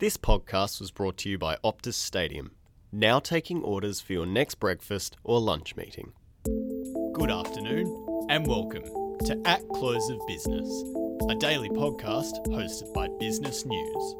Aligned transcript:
This 0.00 0.16
podcast 0.16 0.78
was 0.78 0.92
brought 0.92 1.16
to 1.16 1.28
you 1.28 1.38
by 1.38 1.56
Optus 1.64 1.94
Stadium, 1.94 2.52
now 2.92 3.18
taking 3.18 3.64
orders 3.64 4.00
for 4.00 4.12
your 4.12 4.26
next 4.26 4.60
breakfast 4.60 5.16
or 5.24 5.40
lunch 5.40 5.74
meeting. 5.74 6.12
Good 7.14 7.32
afternoon 7.32 8.26
and 8.30 8.46
welcome 8.46 8.84
to 9.24 9.42
At 9.44 9.68
Close 9.70 10.08
of 10.08 10.20
Business, 10.28 10.68
a 11.28 11.34
daily 11.34 11.68
podcast 11.70 12.46
hosted 12.46 12.94
by 12.94 13.08
Business 13.18 13.66
News. 13.66 14.14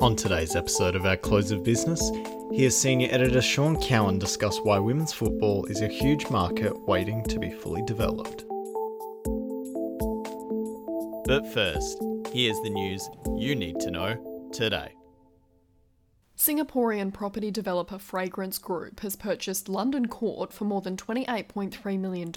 On 0.00 0.14
today's 0.14 0.54
episode 0.54 0.94
of 0.94 1.04
At 1.04 1.22
Close 1.22 1.50
of 1.50 1.64
Business, 1.64 2.12
here's 2.52 2.76
senior 2.76 3.08
editor 3.10 3.42
Sean 3.42 3.76
Cowan 3.82 4.20
discuss 4.20 4.56
why 4.60 4.78
women's 4.78 5.12
football 5.12 5.64
is 5.64 5.80
a 5.80 5.88
huge 5.88 6.30
market 6.30 6.78
waiting 6.86 7.24
to 7.24 7.40
be 7.40 7.50
fully 7.50 7.82
developed. 7.82 8.44
But 11.26 11.44
first, 11.52 11.98
here's 12.32 12.60
the 12.60 12.70
news 12.70 13.08
you 13.36 13.54
need 13.54 13.80
to 13.80 13.90
know 13.90 14.50
today. 14.52 14.92
Singaporean 16.36 17.12
property 17.12 17.50
developer 17.50 17.98
Fragrance 17.98 18.58
Group 18.58 19.00
has 19.00 19.16
purchased 19.16 19.68
London 19.68 20.06
Court 20.06 20.52
for 20.52 20.64
more 20.64 20.80
than 20.80 20.96
$28.3 20.96 21.98
million, 21.98 22.32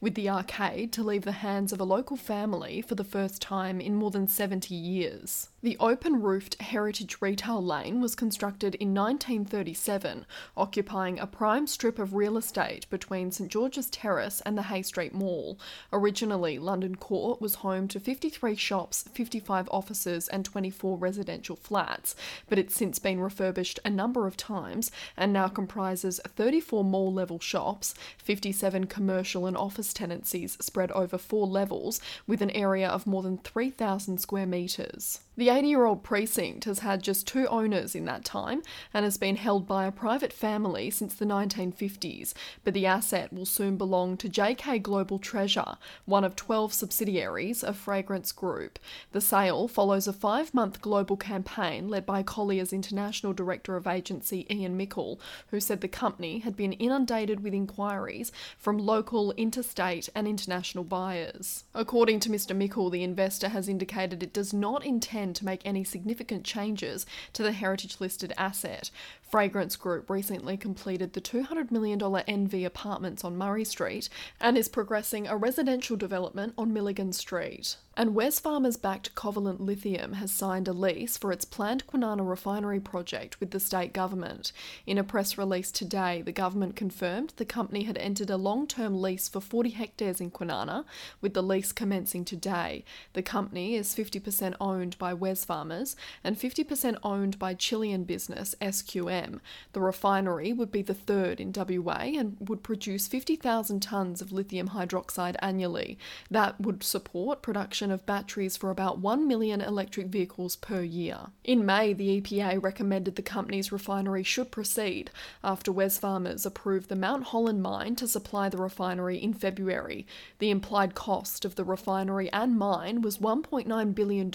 with 0.00 0.14
the 0.14 0.28
arcade 0.28 0.92
to 0.92 1.02
leave 1.02 1.24
the 1.24 1.32
hands 1.32 1.72
of 1.72 1.80
a 1.80 1.84
local 1.84 2.18
family 2.18 2.82
for 2.82 2.96
the 2.96 3.02
first 3.02 3.40
time 3.40 3.80
in 3.80 3.94
more 3.94 4.10
than 4.10 4.28
70 4.28 4.74
years. 4.74 5.48
The 5.64 5.78
open 5.80 6.20
roofed 6.20 6.60
heritage 6.60 7.16
retail 7.22 7.64
lane 7.64 8.02
was 8.02 8.14
constructed 8.14 8.74
in 8.74 8.92
1937, 8.92 10.26
occupying 10.58 11.18
a 11.18 11.26
prime 11.26 11.66
strip 11.66 11.98
of 11.98 12.12
real 12.12 12.36
estate 12.36 12.86
between 12.90 13.30
St 13.30 13.50
George's 13.50 13.88
Terrace 13.88 14.42
and 14.42 14.58
the 14.58 14.64
Hay 14.64 14.82
Street 14.82 15.14
Mall. 15.14 15.58
Originally, 15.90 16.58
London 16.58 16.96
Court 16.96 17.40
was 17.40 17.54
home 17.54 17.88
to 17.88 17.98
53 17.98 18.54
shops, 18.56 19.08
55 19.14 19.66
offices, 19.70 20.28
and 20.28 20.44
24 20.44 20.98
residential 20.98 21.56
flats, 21.56 22.14
but 22.46 22.58
it's 22.58 22.74
since 22.74 22.98
been 22.98 23.18
refurbished 23.18 23.80
a 23.86 23.88
number 23.88 24.26
of 24.26 24.36
times 24.36 24.90
and 25.16 25.32
now 25.32 25.48
comprises 25.48 26.20
34 26.26 26.84
mall 26.84 27.10
level 27.10 27.40
shops, 27.40 27.94
57 28.18 28.84
commercial 28.84 29.46
and 29.46 29.56
office 29.56 29.94
tenancies 29.94 30.58
spread 30.60 30.90
over 30.90 31.16
four 31.16 31.46
levels, 31.46 32.02
with 32.26 32.42
an 32.42 32.50
area 32.50 32.86
of 32.86 33.06
more 33.06 33.22
than 33.22 33.38
3,000 33.38 34.18
square 34.18 34.44
metres. 34.44 35.20
The 35.36 35.53
80 35.54 35.68
year 35.68 35.84
old 35.84 36.02
precinct 36.02 36.64
has 36.64 36.80
had 36.80 37.00
just 37.00 37.28
two 37.28 37.46
owners 37.46 37.94
in 37.94 38.06
that 38.06 38.24
time 38.24 38.60
and 38.92 39.04
has 39.04 39.16
been 39.16 39.36
held 39.36 39.68
by 39.68 39.86
a 39.86 39.92
private 39.92 40.32
family 40.32 40.90
since 40.90 41.14
the 41.14 41.24
1950s, 41.24 42.34
but 42.64 42.74
the 42.74 42.86
asset 42.86 43.32
will 43.32 43.46
soon 43.46 43.76
belong 43.76 44.16
to 44.16 44.28
JK 44.28 44.82
Global 44.82 45.20
Treasure, 45.20 45.76
one 46.06 46.24
of 46.24 46.34
12 46.34 46.72
subsidiaries 46.72 47.62
of 47.62 47.76
Fragrance 47.76 48.32
Group. 48.32 48.80
The 49.12 49.20
sale 49.20 49.68
follows 49.68 50.08
a 50.08 50.12
five 50.12 50.52
month 50.52 50.80
global 50.80 51.16
campaign 51.16 51.88
led 51.88 52.04
by 52.04 52.24
Colliers 52.24 52.72
International 52.72 53.32
Director 53.32 53.76
of 53.76 53.86
Agency 53.86 54.48
Ian 54.50 54.76
Mickle, 54.76 55.20
who 55.52 55.60
said 55.60 55.82
the 55.82 55.88
company 55.88 56.40
had 56.40 56.56
been 56.56 56.72
inundated 56.72 57.44
with 57.44 57.54
inquiries 57.54 58.32
from 58.58 58.76
local, 58.76 59.30
interstate, 59.36 60.08
and 60.16 60.26
international 60.26 60.82
buyers. 60.82 61.62
According 61.74 62.18
to 62.20 62.28
Mr. 62.28 62.56
Mickle, 62.56 62.90
the 62.90 63.04
investor 63.04 63.50
has 63.50 63.68
indicated 63.68 64.20
it 64.20 64.32
does 64.32 64.52
not 64.52 64.84
intend 64.84 65.36
to 65.36 65.43
make 65.44 65.60
any 65.64 65.84
significant 65.84 66.44
changes 66.44 67.06
to 67.34 67.42
the 67.42 67.52
heritage 67.52 68.00
listed 68.00 68.32
asset. 68.36 68.90
Fragrance 69.34 69.74
Group 69.74 70.10
recently 70.10 70.56
completed 70.56 71.12
the 71.12 71.20
$200 71.20 71.72
million 71.72 71.98
NV 71.98 72.64
apartments 72.64 73.24
on 73.24 73.36
Murray 73.36 73.64
Street 73.64 74.08
and 74.40 74.56
is 74.56 74.68
progressing 74.68 75.26
a 75.26 75.36
residential 75.36 75.96
development 75.96 76.54
on 76.56 76.72
Milligan 76.72 77.12
Street. 77.12 77.74
And 77.96 78.10
Wesfarmers 78.14 78.80
backed 78.80 79.14
Covalent 79.14 79.60
Lithium 79.60 80.14
has 80.14 80.32
signed 80.32 80.66
a 80.66 80.72
lease 80.72 81.16
for 81.16 81.30
its 81.30 81.44
planned 81.44 81.86
Kwinana 81.86 82.28
refinery 82.28 82.80
project 82.80 83.38
with 83.38 83.52
the 83.52 83.60
state 83.60 83.92
government. 83.92 84.52
In 84.84 84.98
a 84.98 85.04
press 85.04 85.38
release 85.38 85.70
today, 85.70 86.20
the 86.20 86.32
government 86.32 86.74
confirmed 86.74 87.34
the 87.36 87.44
company 87.44 87.84
had 87.84 87.96
entered 87.98 88.30
a 88.30 88.36
long 88.36 88.66
term 88.66 89.00
lease 89.00 89.28
for 89.28 89.40
40 89.40 89.70
hectares 89.70 90.20
in 90.20 90.32
Kwinana, 90.32 90.84
with 91.20 91.34
the 91.34 91.42
lease 91.42 91.70
commencing 91.70 92.24
today. 92.24 92.84
The 93.12 93.22
company 93.22 93.76
is 93.76 93.94
50% 93.94 94.54
owned 94.60 94.98
by 94.98 95.14
Wesfarmers 95.14 95.94
and 96.24 96.36
50% 96.36 96.96
owned 97.04 97.38
by 97.38 97.54
Chilean 97.54 98.02
business 98.02 98.56
SQM. 98.60 99.23
The 99.72 99.80
refinery 99.80 100.52
would 100.52 100.70
be 100.70 100.82
the 100.82 100.94
third 100.94 101.40
in 101.40 101.52
WA 101.54 102.10
and 102.18 102.36
would 102.40 102.62
produce 102.62 103.06
50,000 103.08 103.80
tonnes 103.80 104.20
of 104.20 104.32
lithium 104.32 104.68
hydroxide 104.68 105.36
annually. 105.40 105.98
That 106.30 106.60
would 106.60 106.82
support 106.82 107.42
production 107.42 107.90
of 107.90 108.06
batteries 108.06 108.56
for 108.56 108.70
about 108.70 108.98
1 108.98 109.26
million 109.26 109.60
electric 109.60 110.08
vehicles 110.08 110.56
per 110.56 110.82
year. 110.82 111.26
In 111.42 111.66
May, 111.66 111.92
the 111.92 112.20
EPA 112.20 112.62
recommended 112.62 113.16
the 113.16 113.22
company's 113.22 113.72
refinery 113.72 114.22
should 114.22 114.50
proceed 114.50 115.10
after 115.42 115.72
Wesfarmers 115.72 116.46
approved 116.46 116.88
the 116.88 116.96
Mount 116.96 117.24
Holland 117.24 117.62
mine 117.62 117.96
to 117.96 118.08
supply 118.08 118.48
the 118.48 118.58
refinery 118.58 119.22
in 119.22 119.34
February. 119.34 120.06
The 120.38 120.50
implied 120.50 120.94
cost 120.94 121.44
of 121.44 121.54
the 121.54 121.64
refinery 121.64 122.32
and 122.32 122.56
mine 122.56 123.02
was 123.02 123.18
$1.9 123.18 123.94
billion, 123.94 124.30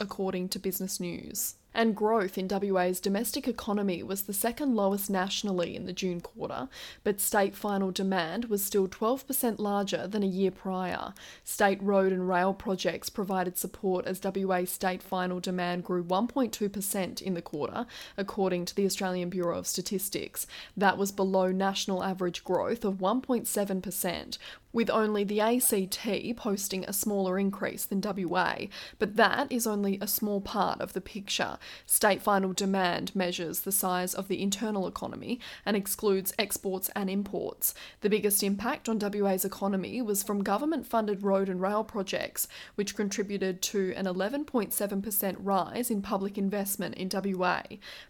according 0.00 0.48
to 0.48 0.58
Business 0.58 1.00
News 1.00 1.54
and 1.74 1.96
growth 1.96 2.38
in 2.38 2.48
WA's 2.48 3.00
domestic 3.00 3.48
economy 3.48 4.02
was 4.02 4.22
the 4.22 4.32
second 4.32 4.74
lowest 4.74 5.10
nationally 5.10 5.74
in 5.74 5.86
the 5.86 5.92
June 5.92 6.20
quarter, 6.20 6.68
but 7.02 7.20
state 7.20 7.56
final 7.56 7.90
demand 7.90 8.46
was 8.46 8.64
still 8.64 8.86
12% 8.86 9.58
larger 9.58 10.06
than 10.06 10.22
a 10.22 10.26
year 10.26 10.50
prior. 10.50 11.12
State 11.42 11.82
road 11.82 12.12
and 12.12 12.28
rail 12.28 12.54
projects 12.54 13.08
provided 13.08 13.58
support 13.58 14.06
as 14.06 14.20
WA 14.22 14.64
state 14.64 15.02
final 15.02 15.40
demand 15.40 15.84
grew 15.84 16.04
1.2% 16.04 17.22
in 17.22 17.34
the 17.34 17.42
quarter, 17.42 17.86
according 18.16 18.64
to 18.64 18.74
the 18.74 18.86
Australian 18.86 19.28
Bureau 19.28 19.58
of 19.58 19.66
Statistics. 19.66 20.46
That 20.76 20.96
was 20.96 21.12
below 21.12 21.50
national 21.50 22.04
average 22.04 22.44
growth 22.44 22.84
of 22.84 22.94
1.7%, 22.94 24.38
with 24.74 24.90
only 24.90 25.24
the 25.24 25.40
ACT 25.40 26.36
posting 26.36 26.84
a 26.84 26.92
smaller 26.92 27.38
increase 27.38 27.86
than 27.86 28.02
WA, 28.02 28.56
but 28.98 29.16
that 29.16 29.50
is 29.50 29.66
only 29.66 29.96
a 30.00 30.06
small 30.06 30.40
part 30.40 30.80
of 30.80 30.92
the 30.92 31.00
picture. 31.00 31.56
State 31.86 32.20
final 32.20 32.52
demand 32.52 33.14
measures 33.14 33.60
the 33.60 33.72
size 33.72 34.12
of 34.12 34.26
the 34.26 34.42
internal 34.42 34.88
economy 34.88 35.38
and 35.64 35.76
excludes 35.76 36.34
exports 36.38 36.90
and 36.96 37.08
imports. 37.08 37.72
The 38.00 38.10
biggest 38.10 38.42
impact 38.42 38.88
on 38.88 38.98
WA's 38.98 39.44
economy 39.44 40.02
was 40.02 40.24
from 40.24 40.42
government 40.42 40.86
funded 40.86 41.22
road 41.22 41.48
and 41.48 41.60
rail 41.60 41.84
projects, 41.84 42.48
which 42.74 42.96
contributed 42.96 43.62
to 43.62 43.94
an 43.96 44.06
11.7% 44.06 45.36
rise 45.38 45.88
in 45.90 46.02
public 46.02 46.36
investment 46.36 46.96
in 46.96 47.08
WA. 47.12 47.62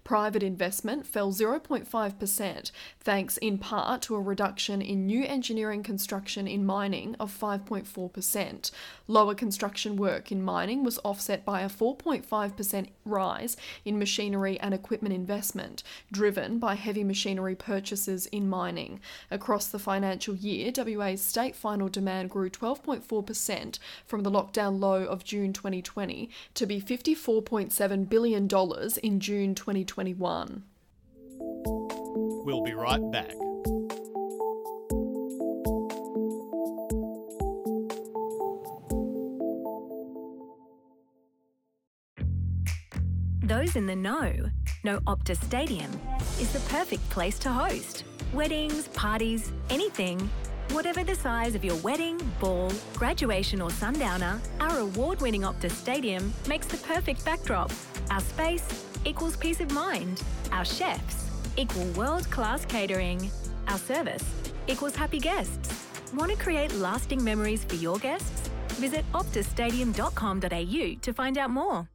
Private 0.02 0.42
investment 0.42 1.06
fell 1.06 1.30
0.5%, 1.30 2.70
thanks 3.00 3.36
in 3.36 3.58
part 3.58 4.00
to 4.00 4.14
a 4.14 4.20
reduction 4.20 4.80
in 4.80 5.04
new 5.04 5.24
engineering 5.24 5.82
construction 5.82 6.48
in 6.54 6.64
mining 6.64 7.16
of 7.18 7.36
5.4%. 7.36 8.70
Lower 9.08 9.34
construction 9.34 9.96
work 9.96 10.30
in 10.30 10.40
mining 10.40 10.84
was 10.84 11.00
offset 11.04 11.44
by 11.44 11.62
a 11.62 11.68
4.5% 11.68 12.86
rise 13.04 13.56
in 13.84 13.98
machinery 13.98 14.58
and 14.60 14.72
equipment 14.72 15.14
investment, 15.14 15.82
driven 16.12 16.60
by 16.60 16.76
heavy 16.76 17.02
machinery 17.02 17.56
purchases 17.56 18.26
in 18.26 18.48
mining. 18.48 19.00
Across 19.32 19.68
the 19.68 19.80
financial 19.80 20.36
year, 20.36 20.70
WA's 20.76 21.20
state 21.20 21.56
final 21.56 21.88
demand 21.88 22.30
grew 22.30 22.48
12.4% 22.48 23.78
from 24.06 24.22
the 24.22 24.30
lockdown 24.30 24.78
low 24.78 25.02
of 25.02 25.24
June 25.24 25.52
2020 25.52 26.30
to 26.54 26.66
be 26.66 26.80
$54.7 26.80 28.08
billion 28.08 28.44
in 29.02 29.20
June 29.20 29.54
2021. 29.56 30.62
We'll 32.46 32.62
be 32.62 32.74
right 32.74 33.10
back. 33.10 33.43
In 43.76 43.86
the 43.86 43.96
know 43.96 44.32
know 44.84 45.00
Optus 45.00 45.42
Stadium 45.42 45.90
is 46.38 46.52
the 46.52 46.60
perfect 46.72 47.08
place 47.10 47.40
to 47.40 47.48
host 47.48 48.04
weddings, 48.32 48.86
parties, 48.88 49.50
anything. 49.68 50.30
Whatever 50.70 51.02
the 51.02 51.16
size 51.16 51.56
of 51.56 51.64
your 51.64 51.74
wedding, 51.76 52.18
ball, 52.38 52.70
graduation, 52.94 53.60
or 53.60 53.70
sundowner, 53.70 54.40
our 54.60 54.78
award 54.78 55.20
winning 55.20 55.42
Optus 55.42 55.72
Stadium 55.72 56.32
makes 56.48 56.68
the 56.68 56.76
perfect 56.78 57.24
backdrop. 57.24 57.72
Our 58.10 58.20
space 58.20 58.86
equals 59.04 59.36
peace 59.36 59.60
of 59.60 59.72
mind. 59.72 60.22
Our 60.52 60.64
chefs 60.64 61.28
equal 61.56 61.86
world 61.92 62.30
class 62.30 62.64
catering. 62.64 63.28
Our 63.66 63.78
service 63.78 64.24
equals 64.68 64.94
happy 64.94 65.18
guests. 65.18 65.88
Want 66.14 66.30
to 66.30 66.36
create 66.36 66.72
lasting 66.74 67.24
memories 67.24 67.64
for 67.64 67.74
your 67.74 67.98
guests? 67.98 68.48
Visit 68.78 69.04
optusstadium.com.au 69.12 70.94
to 71.00 71.12
find 71.12 71.38
out 71.38 71.50
more. 71.50 71.88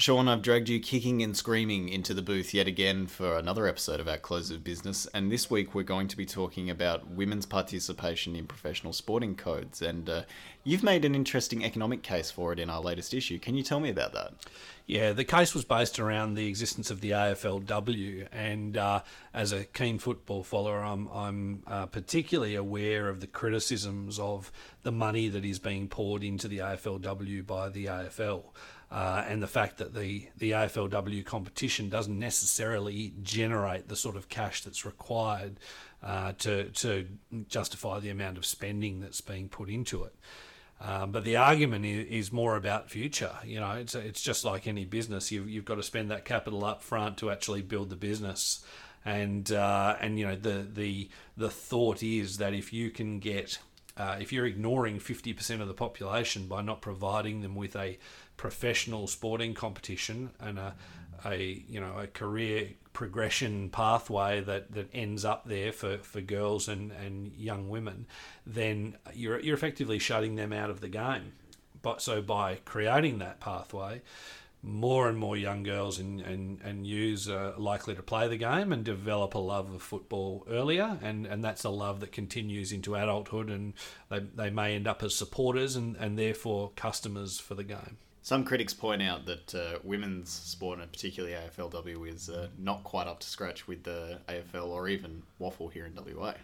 Sean, 0.00 0.28
I've 0.28 0.40
dragged 0.40 0.70
you 0.70 0.80
kicking 0.80 1.22
and 1.22 1.36
screaming 1.36 1.90
into 1.90 2.14
the 2.14 2.22
booth 2.22 2.54
yet 2.54 2.66
again 2.66 3.06
for 3.06 3.36
another 3.36 3.66
episode 3.66 4.00
of 4.00 4.08
our 4.08 4.16
Close 4.16 4.50
of 4.50 4.64
Business. 4.64 5.06
And 5.12 5.30
this 5.30 5.50
week 5.50 5.74
we're 5.74 5.82
going 5.82 6.08
to 6.08 6.16
be 6.16 6.24
talking 6.24 6.70
about 6.70 7.10
women's 7.10 7.44
participation 7.44 8.34
in 8.34 8.46
professional 8.46 8.94
sporting 8.94 9.34
codes. 9.36 9.82
And 9.82 10.08
uh, 10.08 10.22
you've 10.64 10.82
made 10.82 11.04
an 11.04 11.14
interesting 11.14 11.62
economic 11.66 12.02
case 12.02 12.30
for 12.30 12.50
it 12.50 12.58
in 12.58 12.70
our 12.70 12.80
latest 12.80 13.12
issue. 13.12 13.38
Can 13.38 13.56
you 13.56 13.62
tell 13.62 13.78
me 13.78 13.90
about 13.90 14.14
that? 14.14 14.32
Yeah, 14.86 15.12
the 15.12 15.22
case 15.22 15.54
was 15.54 15.66
based 15.66 15.98
around 15.98 16.32
the 16.32 16.48
existence 16.48 16.90
of 16.90 17.02
the 17.02 17.10
AFLW, 17.10 18.26
and 18.32 18.76
uh, 18.76 19.02
as 19.32 19.52
a 19.52 19.64
keen 19.64 20.00
football 20.00 20.42
follower, 20.42 20.82
I'm, 20.82 21.06
I'm 21.08 21.62
uh, 21.66 21.86
particularly 21.86 22.56
aware 22.56 23.08
of 23.08 23.20
the 23.20 23.28
criticisms 23.28 24.18
of 24.18 24.50
the 24.82 24.90
money 24.90 25.28
that 25.28 25.44
is 25.44 25.60
being 25.60 25.86
poured 25.86 26.24
into 26.24 26.48
the 26.48 26.58
AFLW 26.58 27.46
by 27.46 27.68
the 27.68 27.84
AFL 27.84 28.46
uh, 28.90 29.24
and 29.28 29.42
the 29.42 29.46
fact 29.46 29.78
that 29.78 29.94
the, 29.94 30.26
the 30.36 30.50
AFLW 30.50 31.24
competition 31.24 31.88
doesn't 31.88 32.18
necessarily 32.18 33.14
generate 33.22 33.88
the 33.88 33.96
sort 33.96 34.16
of 34.16 34.28
cash 34.28 34.62
that's 34.62 34.84
required 34.84 35.58
uh, 36.02 36.32
to, 36.38 36.64
to 36.70 37.06
justify 37.48 38.00
the 38.00 38.10
amount 38.10 38.36
of 38.36 38.44
spending 38.44 39.00
that's 39.00 39.20
being 39.20 39.48
put 39.48 39.68
into 39.68 40.02
it. 40.04 40.14
Um, 40.80 41.12
but 41.12 41.24
the 41.24 41.36
argument 41.36 41.84
is, 41.84 42.32
more 42.32 42.56
about 42.56 42.88
future. 42.88 43.32
You 43.44 43.60
know, 43.60 43.72
it's 43.72 43.94
it's 43.94 44.22
just 44.22 44.46
like 44.46 44.66
any 44.66 44.86
business. 44.86 45.30
You've 45.30 45.48
you've 45.48 45.66
got 45.66 45.74
to 45.74 45.82
spend 45.82 46.10
that 46.10 46.24
capital 46.24 46.64
up 46.64 46.82
front 46.82 47.18
to 47.18 47.30
actually 47.30 47.60
build 47.60 47.90
the 47.90 47.96
business, 47.96 48.64
and 49.04 49.52
uh, 49.52 49.96
and 50.00 50.18
you 50.18 50.26
know 50.26 50.36
the 50.36 50.66
the 50.72 51.10
the 51.36 51.50
thought 51.50 52.02
is 52.02 52.38
that 52.38 52.54
if 52.54 52.72
you 52.72 52.90
can 52.90 53.18
get 53.18 53.58
uh, 53.96 54.16
if 54.20 54.32
you're 54.32 54.46
ignoring 54.46 54.98
50% 54.98 55.60
of 55.60 55.68
the 55.68 55.74
population 55.74 56.46
by 56.46 56.62
not 56.62 56.80
providing 56.80 57.40
them 57.42 57.54
with 57.54 57.76
a 57.76 57.98
professional 58.36 59.06
sporting 59.06 59.54
competition 59.54 60.30
and 60.40 60.58
a, 60.58 60.74
a 61.24 61.64
you 61.68 61.80
know 61.80 61.98
a 61.98 62.06
career 62.06 62.70
progression 62.92 63.68
pathway 63.70 64.40
that, 64.40 64.72
that 64.72 64.88
ends 64.92 65.24
up 65.24 65.44
there 65.46 65.72
for, 65.72 65.98
for 65.98 66.20
girls 66.20 66.68
and, 66.68 66.92
and 66.92 67.34
young 67.36 67.68
women, 67.68 68.06
then 68.46 68.96
you're 69.14 69.40
you're 69.40 69.54
effectively 69.54 69.98
shutting 69.98 70.36
them 70.36 70.52
out 70.52 70.70
of 70.70 70.80
the 70.80 70.88
game. 70.88 71.32
But 71.82 72.02
so 72.02 72.20
by 72.20 72.56
creating 72.64 73.18
that 73.18 73.40
pathway, 73.40 74.02
more 74.62 75.08
and 75.08 75.16
more 75.16 75.36
young 75.36 75.62
girls 75.62 75.98
and, 75.98 76.20
and, 76.20 76.60
and 76.62 76.86
youths 76.86 77.28
are 77.28 77.54
likely 77.56 77.94
to 77.94 78.02
play 78.02 78.28
the 78.28 78.36
game 78.36 78.72
and 78.72 78.84
develop 78.84 79.34
a 79.34 79.38
love 79.38 79.72
of 79.72 79.82
football 79.82 80.46
earlier 80.50 80.98
and, 81.02 81.26
and 81.26 81.42
that's 81.42 81.64
a 81.64 81.70
love 81.70 82.00
that 82.00 82.12
continues 82.12 82.70
into 82.70 82.94
adulthood 82.94 83.48
and 83.48 83.72
they, 84.10 84.18
they 84.18 84.50
may 84.50 84.74
end 84.74 84.86
up 84.86 85.02
as 85.02 85.14
supporters 85.14 85.76
and, 85.76 85.96
and 85.96 86.18
therefore 86.18 86.70
customers 86.76 87.40
for 87.40 87.54
the 87.54 87.64
game. 87.64 87.96
Some 88.22 88.44
critics 88.44 88.74
point 88.74 89.00
out 89.00 89.24
that 89.26 89.54
uh, 89.54 89.78
women's 89.82 90.28
sport, 90.28 90.78
and 90.78 90.92
particularly 90.92 91.34
AFLW, 91.34 92.14
is 92.14 92.28
uh, 92.28 92.48
not 92.58 92.84
quite 92.84 93.06
up 93.06 93.20
to 93.20 93.26
scratch 93.26 93.66
with 93.66 93.82
the 93.84 94.20
AFL 94.28 94.66
or 94.66 94.88
even 94.88 95.22
WAFL 95.40 95.72
here 95.72 95.86
in 95.86 95.94
WA. 95.94 96.34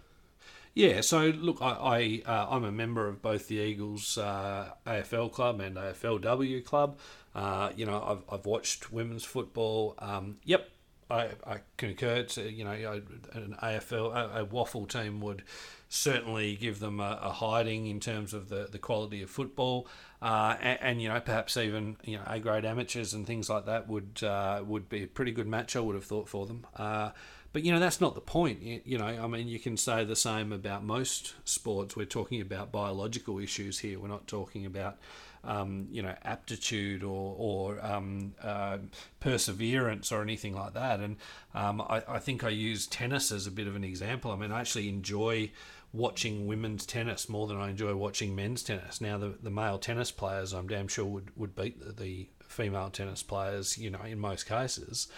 Yeah, 0.77 1.01
so 1.01 1.29
look, 1.29 1.63
I, 1.63 2.23
I 2.27 2.31
uh, 2.31 2.49
I'm 2.51 2.63
a 2.65 2.71
member 2.71 3.09
of 3.09 3.23
both 3.23 3.49
the 3.49 3.57
Eagles 3.57 4.19
uh, 4.19 4.73
AFL 4.87 5.33
club 5.33 5.59
and 5.59 5.75
AFLW 5.77 6.63
club. 6.67 6.99
Uh, 7.35 7.71
you 7.75 7.87
know, 7.87 8.03
I've, 8.07 8.35
I've 8.35 8.45
watched 8.45 8.93
women's 8.93 9.25
football. 9.25 9.95
Um, 9.99 10.37
yep, 10.45 10.69
I, 11.11 11.31
I 11.47 11.61
concur. 11.79 12.25
To, 12.25 12.53
you 12.53 12.65
know, 12.65 13.01
an 13.33 13.57
AFL 13.63 14.15
a, 14.15 14.43
a 14.43 14.47
WAFL 14.47 14.87
team 14.87 15.23
would 15.23 15.45
certainly 15.89 16.57
give 16.57 16.81
them 16.81 17.01
a, 17.01 17.19
a, 17.23 17.31
hiding 17.31 17.87
in 17.87 18.01
terms 18.01 18.35
of 18.35 18.49
the, 18.49 18.69
the 18.71 18.79
quality 18.79 19.23
of 19.23 19.31
football, 19.31 19.87
uh, 20.21 20.57
and, 20.61 20.79
and, 20.81 21.03
you 21.03 21.09
know 21.09 21.21
perhaps 21.21 21.57
even 21.57 21.97
you 22.05 22.17
know 22.17 22.25
A 22.27 22.41
grade 22.41 22.65
amateurs 22.65 23.13
and 23.13 23.27
things 23.27 23.49
like 23.49 23.67
that 23.67 23.89
would 23.89 24.23
uh, 24.23 24.63
would 24.67 24.89
be 24.89 25.05
a 25.05 25.07
pretty 25.07 25.33
good 25.33 25.47
match. 25.47 25.77
I 25.77 25.81
would 25.81 25.95
have 25.95 26.05
thought 26.05 26.29
for 26.29 26.47
them. 26.47 26.67
Uh, 26.77 27.11
but 27.53 27.63
you 27.63 27.73
know 27.73 27.81
that's 27.81 28.01
not 28.01 28.15
the 28.15 28.21
point. 28.21 28.61
You, 28.63 28.81
you, 28.85 28.99
know, 28.99 29.07
I 29.07 29.27
mean, 29.27 29.49
you 29.49 29.59
can 29.59 29.77
say 29.77 30.05
the 30.05 30.17
same 30.17 30.53
about 30.53 30.85
most 30.85 31.35
sports. 31.45 31.97
We're 31.97 32.05
talking 32.05 32.41
about 32.41 32.73
biological 32.73 33.39
issues 33.39 33.79
here. 33.79 33.99
We're 33.99 34.09
not 34.09 34.27
talking 34.27 34.67
about 34.67 34.99
um, 35.47 35.89
you 35.91 36.03
know 36.03 36.15
aptitude 36.25 37.03
or, 37.03 37.35
or 37.39 37.85
um, 37.85 38.35
uh, 38.43 38.79
perseverance 39.21 40.13
or 40.13 40.23
anything 40.23 40.55
like 40.55 40.75
that. 40.75 41.01
And 41.01 41.17
um, 41.55 41.81
I, 41.81 42.03
I, 42.09 42.19
think 42.19 42.45
I 42.45 42.49
use 42.49 42.87
tennis 42.87 43.33
as 43.33 43.47
a 43.47 43.51
bit 43.51 43.67
of 43.67 43.77
an 43.77 43.85
example. 43.85 44.31
I 44.31 44.37
mean, 44.37 44.53
I 44.53 44.61
actually 44.61 44.89
enjoy 44.89 45.51
watching 45.93 46.47
women's 46.47 46.85
tennis 46.85 47.29
more 47.29 47.47
than 47.47 47.57
I 47.57 47.71
enjoy 47.71 47.95
watching 47.95 48.35
men's 48.35 48.63
tennis. 48.63 49.01
Now, 49.01 49.17
the, 49.19 49.35
the 49.43 49.51
male 49.51 49.79
tennis 49.79 50.11
players, 50.11 50.53
I'm 50.53 50.67
damn 50.67 50.89
sure 50.89 51.07
would, 51.07 51.31
would 51.37 51.55
beat 51.55 51.81
the, 51.81 51.93
the 51.93 52.29
female 52.47 52.91
tennis 52.91 53.23
players, 53.23 53.79
you 53.79 53.91
know, 53.91 54.03
in 54.03 54.19
most 54.19 54.47
cases. 54.47 55.09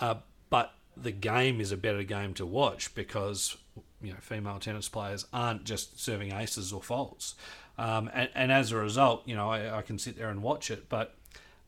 Uh, 0.00 0.16
but 0.50 0.74
the 0.96 1.12
game 1.12 1.60
is 1.60 1.72
a 1.72 1.76
better 1.76 2.02
game 2.02 2.34
to 2.34 2.46
watch 2.46 2.94
because 2.94 3.56
you 4.02 4.12
know 4.12 4.18
female 4.20 4.58
tennis 4.58 4.88
players 4.88 5.26
aren't 5.32 5.64
just 5.64 6.00
serving 6.00 6.32
aces 6.32 6.72
or 6.72 6.82
faults. 6.82 7.34
Um, 7.78 8.10
and, 8.12 8.28
and, 8.34 8.50
as 8.50 8.72
a 8.72 8.76
result, 8.76 9.22
you 9.26 9.36
know, 9.36 9.50
I, 9.50 9.78
I, 9.78 9.82
can 9.82 10.00
sit 10.00 10.18
there 10.18 10.30
and 10.30 10.42
watch 10.42 10.68
it, 10.68 10.88
but 10.88 11.14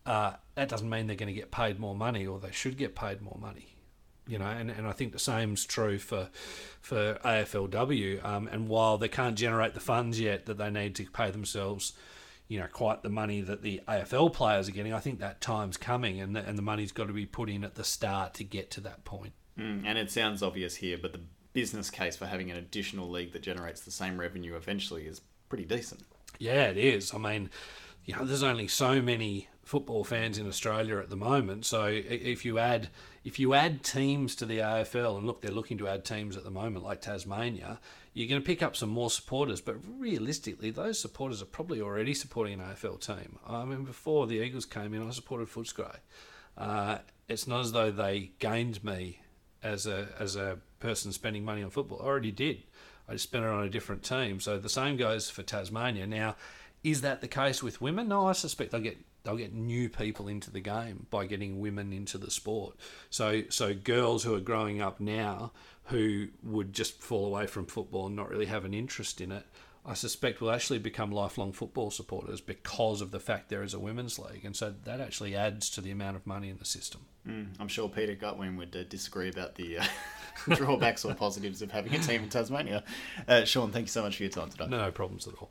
uh, 0.05 0.33
that 0.57 0.69
doesn't 0.69 0.91
mean 0.91 1.07
they're 1.07 1.15
going 1.15 1.33
to 1.33 1.33
get 1.33 1.53
paid 1.53 1.79
more 1.79 1.95
money 1.95 2.27
or 2.27 2.41
they 2.41 2.51
should 2.51 2.77
get 2.77 2.97
paid 2.97 3.23
more 3.23 3.39
money. 3.41 3.77
You 4.27 4.39
know, 4.39 4.47
and, 4.47 4.71
and 4.71 4.89
I 4.89 4.93
think 4.93 5.13
the 5.13 5.19
same's 5.19 5.65
true 5.65 5.99
for 5.99 6.29
for 6.81 7.15
AFLW. 7.25 8.25
Um, 8.25 8.49
and 8.49 8.69
while 8.69 8.99
they 8.99 9.09
can't 9.09 9.37
generate 9.37 9.75
the 9.75 9.81
funds 9.81 10.21
yet 10.21 10.47
that 10.47 10.59
they 10.59 10.71
need 10.71 10.95
to 10.97 11.05
pay 11.05 11.31
themselves, 11.31 11.93
you 12.49 12.59
know, 12.59 12.67
quite 12.67 13.03
the 13.03 13.09
money 13.09 13.41
that 13.41 13.63
the 13.63 13.81
AFL 13.89 14.33
players 14.33 14.69
are 14.69 14.73
getting, 14.73 14.93
I 14.93 15.01
think 15.01 15.21
that 15.21 15.41
time's 15.41 15.77
coming, 15.77 16.21
and 16.21 16.35
the, 16.35 16.41
and 16.41 16.59
the 16.59 16.63
money's 16.63 16.91
got 16.91 17.07
to 17.07 17.13
be 17.13 17.27
put 17.27 17.49
in 17.49 17.63
at 17.63 17.77
the 17.77 17.85
start 17.85 18.35
to 18.35 18.45
get 18.45 18.71
to 18.73 18.81
that 18.83 19.05
point. 19.05 19.33
Mm, 19.59 19.83
and 19.87 19.97
it 19.97 20.11
sounds 20.11 20.43
obvious 20.43 20.77
here, 20.77 20.99
but 21.01 21.13
the 21.13 21.21
business 21.53 21.91
case 21.91 22.17
for 22.17 22.27
having 22.27 22.51
an 22.51 22.57
additional 22.57 23.09
league 23.09 23.33
that 23.33 23.43
generates 23.43 23.81
the 23.81 23.91
same 23.91 24.19
revenue 24.19 24.57
eventually 24.57 25.07
is 25.07 25.21
pretty 25.51 25.67
decent. 25.67 26.01
Yeah, 26.39 26.69
it 26.69 26.79
is. 26.79 27.13
I 27.13 27.19
mean, 27.19 27.51
you 28.07 28.17
know, 28.17 28.25
there's 28.25 28.43
only 28.43 28.67
so 28.67 29.03
many 29.03 29.49
football 29.63 30.03
fans 30.03 30.39
in 30.39 30.49
Australia 30.49 30.99
at 30.99 31.11
the 31.11 31.17
moment. 31.17 31.67
So 31.67 31.85
if 31.85 32.45
you 32.45 32.59
add 32.59 32.89
if 33.23 33.39
you 33.39 33.53
add 33.53 33.85
teams 33.85 34.35
to 34.37 34.47
the 34.47 34.59
AFL, 34.59 35.19
and 35.19 35.27
look, 35.27 35.43
they're 35.43 35.51
looking 35.51 35.77
to 35.79 35.89
add 35.89 36.05
teams 36.07 36.37
at 36.39 36.45
the 36.45 36.51
moment, 36.51 36.85
like 36.85 37.03
Tasmania, 37.03 37.79
you're 38.15 38.29
going 38.29 38.41
to 38.41 38.47
pick 38.47 38.63
up 38.63 38.75
some 38.75 38.89
more 38.89 39.11
supporters. 39.11 39.61
But 39.61 39.77
realistically, 39.99 40.71
those 40.71 40.99
supporters 40.99 41.43
are 41.43 41.47
probably 41.47 41.83
already 41.83 42.15
supporting 42.15 42.61
an 42.61 42.67
AFL 42.67 43.05
team. 43.05 43.39
I 43.47 43.65
mean, 43.67 43.85
before 43.85 44.27
the 44.27 44.37
Eagles 44.37 44.65
came 44.65 44.95
in, 44.95 45.07
I 45.07 45.11
supported 45.11 45.49
Footscray. 45.49 45.97
Uh, 46.57 46.99
it's 47.29 47.47
not 47.47 47.61
as 47.61 47.73
though 47.73 47.91
they 47.91 48.33
gained 48.39 48.83
me 48.83 49.21
as 49.63 49.87
a 49.87 50.09
as 50.19 50.37
a 50.37 50.59
person 50.79 51.13
spending 51.13 51.45
money 51.45 51.63
on 51.63 51.71
football. 51.71 52.01
I 52.03 52.07
already 52.07 52.33
did. 52.33 52.63
I 53.09 53.13
just 53.13 53.25
spent 53.25 53.45
it 53.45 53.51
on 53.51 53.65
a 53.65 53.71
different 53.71 54.03
team. 54.03 54.41
So 54.41 54.59
the 54.59 54.69
same 54.69 54.97
goes 54.97 55.29
for 55.29 55.43
Tasmania. 55.43 56.07
Now, 56.07 56.37
is 56.85 57.01
that 57.01 57.21
the 57.21 57.29
case 57.29 57.63
with 57.63 57.81
women? 57.81 58.09
No, 58.09 58.29
I 58.29 58.33
suspect 58.33 58.71
they'll 58.71 58.81
get 58.81 58.99
they'll 59.23 59.37
get 59.37 59.53
new 59.53 59.89
people 59.89 60.29
into 60.29 60.51
the 60.51 60.61
game 60.61 61.07
by 61.11 61.27
getting 61.27 61.61
women 61.61 61.93
into 61.93 62.19
the 62.19 62.31
sport. 62.31 62.77
So 63.11 63.43
so 63.49 63.75
girls 63.75 64.25
who 64.25 64.35
are 64.35 64.41
growing 64.41 64.81
up 64.81 65.01
now 65.01 65.53
who 65.85 66.29
would 66.43 66.73
just 66.73 67.03
fall 67.03 67.27
away 67.27 67.47
from 67.47 67.67
football 67.67 68.07
and 68.07 68.17
not 68.17 68.31
really 68.31 68.47
have 68.47 68.65
an 68.65 68.73
interest 68.73 69.21
in 69.21 69.33
it 69.33 69.45
I 69.85 69.95
suspect 69.95 70.41
will 70.41 70.51
actually 70.51 70.79
become 70.79 71.11
lifelong 71.11 71.53
football 71.53 71.91
supporters 71.91 72.41
because 72.41 73.01
of 73.01 73.13
the 73.13 73.21
fact 73.21 73.49
there 73.49 73.63
is 73.63 73.73
a 73.73 73.79
women's 73.79 74.19
league, 74.19 74.45
and 74.45 74.55
so 74.55 74.75
that 74.85 75.01
actually 75.01 75.35
adds 75.35 75.71
to 75.71 75.81
the 75.81 75.91
amount 75.91 76.17
of 76.17 76.27
money 76.27 76.51
in 76.51 76.59
the 76.59 76.65
system. 76.67 77.07
Mm, 77.27 77.49
I'm 77.59 77.69
sure 77.69 77.89
Peter 77.89 78.15
Gutwein 78.15 78.57
would 78.59 78.77
uh, 78.77 78.85
disagree 78.85 79.31
about 79.31 79.55
the 79.55 79.79
uh, 79.79 79.85
drawbacks 80.55 81.05
or 81.05 81.15
positives 81.15 81.63
of 81.63 81.71
having 81.71 81.95
a 81.95 81.99
team 81.99 82.23
in 82.23 82.29
Tasmania. 82.29 82.85
Uh, 83.27 83.45
Sean, 83.45 83.73
thank 83.73 83.85
you 83.85 83.91
so 83.91 84.03
much 84.03 84.17
for 84.17 84.23
your 84.23 84.31
time 84.31 84.51
today. 84.51 84.67
No 84.69 84.91
problems 84.91 85.27
at 85.27 85.35
all. 85.35 85.51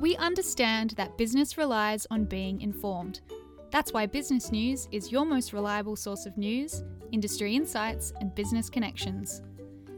We 0.00 0.16
understand 0.16 0.90
that 0.92 1.18
business 1.18 1.58
relies 1.58 2.06
on 2.10 2.24
being 2.24 2.62
informed. 2.62 3.20
That's 3.70 3.92
why 3.92 4.06
Business 4.06 4.50
News 4.50 4.88
is 4.90 5.12
your 5.12 5.24
most 5.24 5.52
reliable 5.52 5.94
source 5.94 6.26
of 6.26 6.36
news, 6.36 6.82
industry 7.12 7.54
insights, 7.54 8.12
and 8.20 8.34
business 8.34 8.68
connections. 8.68 9.42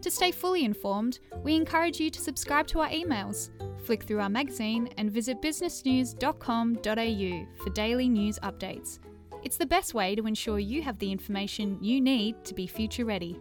To 0.03 0.11
stay 0.11 0.33
fully 0.33 0.65
informed, 0.65 1.21
we 1.45 1.55
encourage 1.55 2.01
you 2.01 2.11
to 2.11 2.21
subscribe 2.21 2.67
to 2.69 2.81
our 2.81 2.89
emails, 2.89 3.51
flick 3.87 4.03
through 4.03 4.21
our 4.21 4.29
magazine, 4.29 4.89
and 4.99 5.11
visit 5.11 5.41
businessnews.com.au 5.41 7.63
for 7.63 7.71
daily 7.71 8.09
news 8.09 8.39
updates. 8.41 8.99
It's 9.45 9.57
the 9.57 9.67
best 9.67 9.95
way 9.95 10.17
to 10.17 10.27
ensure 10.27 10.59
you 10.59 10.83
have 10.83 10.99
the 10.99 11.13
information 11.13 11.79
you 11.81 12.01
need 12.01 12.45
to 12.45 12.53
be 12.53 12.67
future 12.67 13.05
ready. 13.05 13.39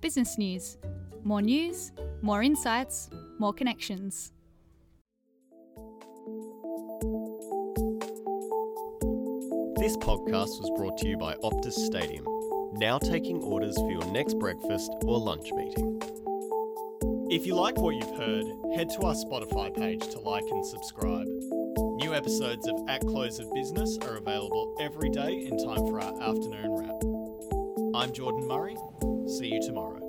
Business 0.00 0.38
News 0.38 0.78
more 1.24 1.42
news, 1.42 1.92
more 2.20 2.42
insights, 2.42 3.08
more 3.38 3.52
connections. 3.52 4.32
This 9.76 9.96
podcast 9.96 10.60
was 10.60 10.70
brought 10.76 10.98
to 10.98 11.08
you 11.08 11.16
by 11.16 11.34
Optus 11.36 11.74
Stadium 11.74 12.31
now 12.72 12.98
taking 12.98 13.38
orders 13.42 13.76
for 13.76 13.90
your 13.90 14.04
next 14.06 14.38
breakfast 14.38 14.90
or 15.04 15.18
lunch 15.18 15.52
meeting. 15.52 16.00
If 17.30 17.46
you 17.46 17.54
like 17.54 17.78
what 17.78 17.94
you've 17.94 18.16
heard, 18.16 18.44
head 18.74 18.90
to 18.90 19.02
our 19.06 19.14
Spotify 19.14 19.74
page 19.74 20.06
to 20.08 20.20
like 20.20 20.44
and 20.50 20.66
subscribe. 20.66 21.26
New 21.96 22.14
episodes 22.14 22.66
of 22.68 22.76
At 22.88 23.00
Close 23.02 23.38
of 23.38 23.52
Business 23.54 23.98
are 24.02 24.16
available 24.16 24.76
every 24.80 25.08
day 25.08 25.46
in 25.46 25.56
time 25.56 25.86
for 25.86 26.00
our 26.00 26.22
afternoon 26.22 26.70
wrap. 26.70 27.02
I'm 27.94 28.12
Jordan 28.12 28.46
Murray. 28.46 28.76
See 29.26 29.48
you 29.48 29.62
tomorrow. 29.62 30.01